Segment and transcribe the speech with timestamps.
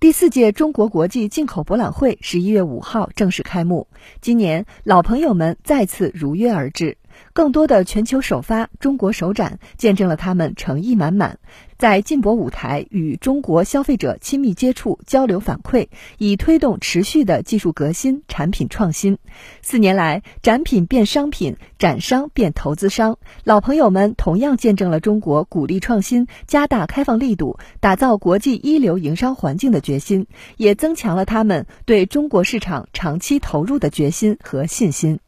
[0.00, 3.86] 第四届中国国际进口博览会十一月五号正式开幕。
[4.20, 6.96] 今年，老朋友们再次如约而至。
[7.32, 11.38] 更多的全球首发、中国首展，见证了他们诚意满满，
[11.78, 15.88] 在进博舞台与中国消费者亲密接触、交流反馈，
[16.18, 19.18] 以推动持续的技术革新、产品创新。
[19.62, 35.18] 四年来，展品变商品，展商变投资商，老朋友们同样见证了中国鼓励创新、加大开放力度、打造国际一流营商环境的决心，也增强了他们对中国市场长期投入的决心和信心。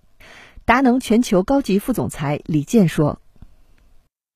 [0.67, 3.21] 达能全球高级副总裁李健说：“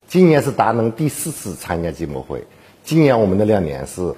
[0.07, 2.45] 今年是达能第四次参加进博会。
[2.85, 4.15] 今年我们的亮点是，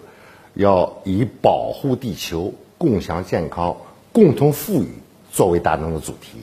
[0.53, 3.75] 要以保护地球、共享健康、
[4.13, 4.89] 共同富裕
[5.31, 6.41] 作为达能的主题，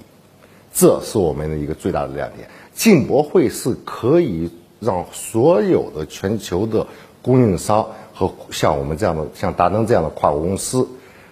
[0.74, 2.50] 这是我们的一个最大的亮点。
[2.74, 6.88] 进博会是可以让所有的全球的
[7.22, 10.90] 供应商和像我们这样的像达能这样的跨国公司，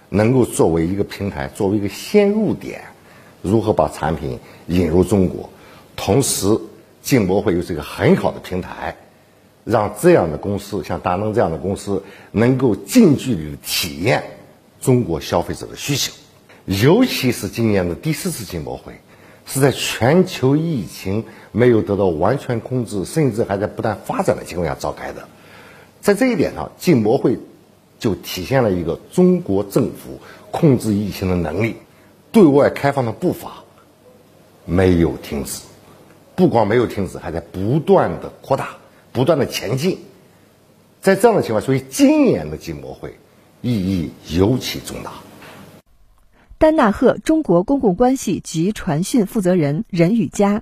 [0.10, 2.84] 能够作为一个平台，作为一个先入点。”
[3.42, 5.50] 如何把产品引入中国？
[5.96, 6.60] 同时，
[7.02, 8.96] 进博会又是一个很好的平台，
[9.64, 14.24] 让这样的公司，像达能这样的公司，能够近距离的体验
[14.80, 16.12] 中国消费者的需求。
[16.66, 18.94] 尤其是今年的第四次进博会，
[19.46, 25.28] 是在全球疫情没有得到完全控制，甚至还在不断发展的情况下召开的。
[26.02, 27.40] 在这一点上，进博会
[28.00, 30.20] 就体现了一个中国政府
[30.52, 31.78] 控制疫情的能力。
[32.38, 33.64] 对外开放的步伐
[34.64, 35.64] 没有停止，
[36.36, 38.78] 不光没有停止，还在不断的扩大、
[39.12, 39.98] 不断的前进。
[41.02, 43.18] 在这样的情况，所以今年的进博会
[43.64, 45.14] 意义尤其重大。
[46.60, 50.62] 丹纳赫中国公共关系及传讯负责人任宇佳。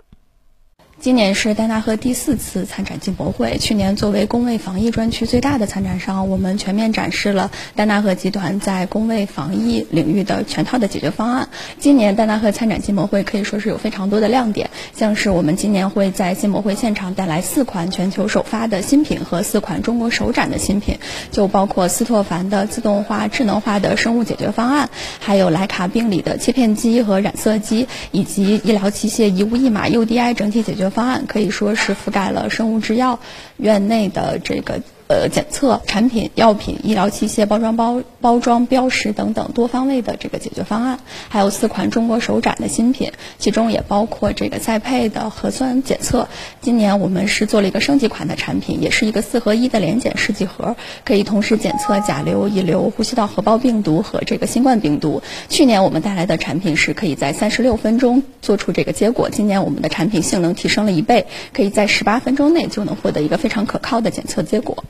[0.98, 3.58] 今年是丹纳赫第四次参展进博会。
[3.60, 11.50] 去年作为工卫防疫专区最大的参展商，我们全面展示了丹纳赫集团在工卫防疫领域的全套的解决方案。
[11.78, 20.98] 今年丹纳赫参展进博会可以说是有非常多的亮点，像是我们今年会在进博会现场带来四款全球首发的新品和四款中国首展的新品，
[21.30, 24.90] 就包括斯托凡的自动化、智能化的生物解决方案，
[25.20, 30.85] 还有莱卡病理的切片机和染色机，以及医疗器械一物一码 UDI 整体解决。
[30.90, 33.20] 方案可以说是覆盖了生物制药
[33.58, 34.82] 院内的这个。
[35.08, 41.00] 呃，检测产品、药品、医疗器械、包装包、包装标识等等多方位的这个解决方案，
[41.30, 46.28] 还有四款中国首展的新品，其中也包括这个赛配的核酸检测。
[46.60, 55.22] 今年我们是做了一个升级款的产品，也是一个四合一的联检试剂盒，可以同时检测甲流、乙流、呼吸道合胞病毒和这个新冠病毒。
[55.50, 64.84] 去年我们带来的产品是可以在三十六分钟做出这个结果，今年我们的产品性能提升了一倍，可以在十八分钟内就能获得一个非常可靠的检测结果。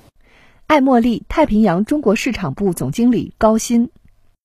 [0.68, 3.90] 爱茉莉太平洋中国市场部总经理高鑫。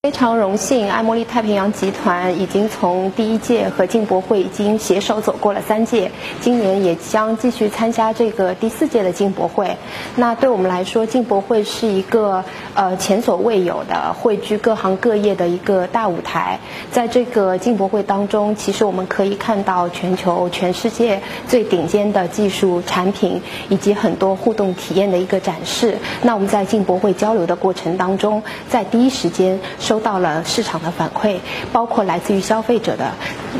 [0.03, 9.77] 非常荣幸，爱茉莉太平洋集团已经从第一届和进博会已经携手走过了三届，今年也将继续参加这个第四届的进博会。
[10.17, 16.61] 那对我们来说，进博会是一个呃前所未有的汇聚各行各业的一个大舞台。
[16.91, 25.99] 在这个进博会当中，其实我们可以看到全球、全世界最顶尖的技术产品以及很多互动体验的一个展示。
[26.23, 29.61] 那我们在进博会交流的过程当中，在第一时间。
[29.91, 31.39] 收到了市场的反馈，
[31.73, 33.11] 包括来自于消费者的，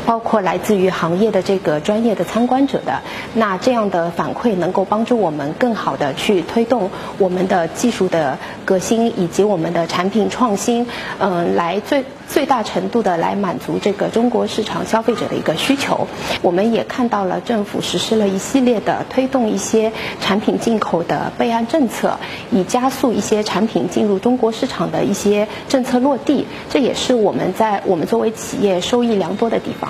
[0.05, 3.01] 包括来自于行业的这个专业的参观者的。
[3.33, 10.87] 那这样的反馈能够帮助我们更好的去推动我们的技术的革新以及我们的产品创新，
[11.19, 16.07] 嗯，来最最大程度的来满足这个中国市场消费者的一个需求。
[16.41, 19.91] 我们也看到了政府实施了一系列的推动一些
[20.21, 22.17] 产品进口的备案政策，
[22.51, 26.17] 以加速一些产品进入中国市场的一些政策落。
[26.23, 29.80] 地，这也是我们在我们作为企业收益良多的地方。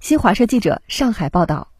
[0.00, 1.71] 新华社记者上海报道。